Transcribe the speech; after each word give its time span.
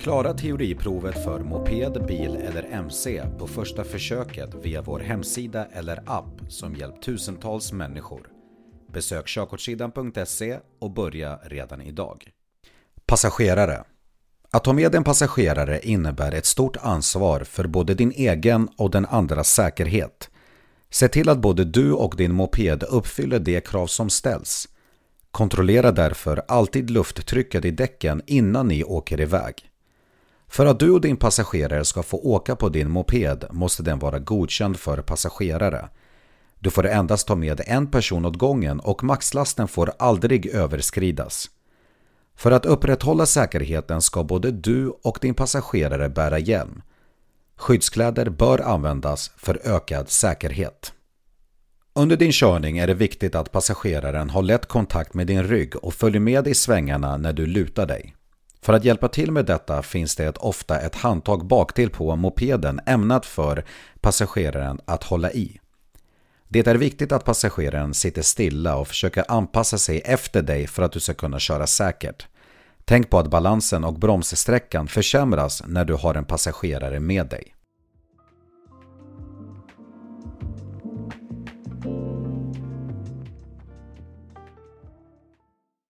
Klara 0.00 0.34
teoriprovet 0.34 1.24
för 1.24 1.40
moped, 1.40 2.06
bil 2.06 2.36
eller 2.36 2.62
MC 2.62 3.22
på 3.38 3.46
första 3.46 3.84
försöket 3.84 4.54
via 4.62 4.82
vår 4.82 5.00
hemsida 5.00 5.66
eller 5.72 6.02
app 6.06 6.40
som 6.48 6.74
hjälpt 6.74 7.02
tusentals 7.02 7.72
människor. 7.72 8.28
Besök 8.92 9.26
körkortssidan.se 9.26 10.58
och 10.78 10.90
börja 10.90 11.36
redan 11.36 11.82
idag. 11.82 12.30
Passagerare 13.06 13.84
Att 14.50 14.64
ta 14.64 14.72
med 14.72 14.94
en 14.94 15.04
passagerare 15.04 15.80
innebär 15.82 16.34
ett 16.34 16.46
stort 16.46 16.76
ansvar 16.80 17.40
för 17.40 17.66
både 17.66 17.94
din 17.94 18.12
egen 18.12 18.68
och 18.76 18.90
den 18.90 19.06
andras 19.06 19.48
säkerhet. 19.48 20.30
Se 20.90 21.08
till 21.08 21.28
att 21.28 21.38
både 21.38 21.64
du 21.64 21.92
och 21.92 22.14
din 22.16 22.32
moped 22.32 22.82
uppfyller 22.82 23.38
de 23.38 23.60
krav 23.60 23.86
som 23.86 24.10
ställs. 24.10 24.68
Kontrollera 25.30 25.92
därför 25.92 26.42
alltid 26.48 26.90
lufttrycket 26.90 27.64
i 27.64 27.70
däcken 27.70 28.22
innan 28.26 28.68
ni 28.68 28.84
åker 28.84 29.20
iväg. 29.20 29.69
För 30.50 30.66
att 30.66 30.78
du 30.78 30.90
och 30.90 31.00
din 31.00 31.16
passagerare 31.16 31.84
ska 31.84 32.02
få 32.02 32.16
åka 32.16 32.56
på 32.56 32.68
din 32.68 32.90
moped 32.90 33.44
måste 33.50 33.82
den 33.82 33.98
vara 33.98 34.18
godkänd 34.18 34.76
för 34.76 35.02
passagerare. 35.02 35.88
Du 36.58 36.70
får 36.70 36.86
endast 36.86 37.26
ta 37.26 37.34
med 37.34 37.60
en 37.66 37.86
person 37.90 38.24
åt 38.24 38.38
gången 38.38 38.80
och 38.80 39.04
maxlasten 39.04 39.68
får 39.68 39.92
aldrig 39.98 40.46
överskridas. 40.46 41.50
För 42.36 42.50
att 42.50 42.66
upprätthålla 42.66 43.26
säkerheten 43.26 44.02
ska 44.02 44.24
både 44.24 44.50
du 44.50 44.88
och 45.02 45.18
din 45.20 45.34
passagerare 45.34 46.08
bära 46.08 46.38
hjälm. 46.38 46.82
Skyddskläder 47.56 48.30
bör 48.30 48.58
användas 48.58 49.30
för 49.36 49.60
ökad 49.64 50.08
säkerhet. 50.08 50.92
Under 51.94 52.16
din 52.16 52.32
körning 52.32 52.78
är 52.78 52.86
det 52.86 52.94
viktigt 52.94 53.34
att 53.34 53.52
passageraren 53.52 54.30
har 54.30 54.42
lätt 54.42 54.66
kontakt 54.66 55.14
med 55.14 55.26
din 55.26 55.44
rygg 55.44 55.76
och 55.76 55.94
följer 55.94 56.20
med 56.20 56.48
i 56.48 56.54
svängarna 56.54 57.16
när 57.16 57.32
du 57.32 57.46
lutar 57.46 57.86
dig. 57.86 58.14
För 58.62 58.72
att 58.72 58.84
hjälpa 58.84 59.08
till 59.08 59.32
med 59.32 59.46
detta 59.46 59.82
finns 59.82 60.16
det 60.16 60.36
ofta 60.36 60.80
ett 60.80 60.94
handtag 60.94 61.46
baktill 61.46 61.90
på 61.90 62.16
mopeden 62.16 62.80
ämnat 62.86 63.26
för 63.26 63.64
passageraren 64.00 64.80
att 64.84 65.04
hålla 65.04 65.32
i. 65.32 65.60
Det 66.48 66.66
är 66.66 66.74
viktigt 66.74 67.12
att 67.12 67.24
passageraren 67.24 67.94
sitter 67.94 68.22
stilla 68.22 68.76
och 68.76 68.88
försöker 68.88 69.24
anpassa 69.28 69.78
sig 69.78 70.00
efter 70.04 70.42
dig 70.42 70.66
för 70.66 70.82
att 70.82 70.92
du 70.92 71.00
ska 71.00 71.14
kunna 71.14 71.38
köra 71.38 71.66
säkert. 71.66 72.26
Tänk 72.84 73.10
på 73.10 73.18
att 73.18 73.30
balansen 73.30 73.84
och 73.84 73.98
bromssträckan 73.98 74.88
försämras 74.88 75.62
när 75.66 75.84
du 75.84 75.94
har 75.94 76.14
en 76.14 76.24
passagerare 76.24 77.00
med 77.00 77.26
dig. 77.26 77.54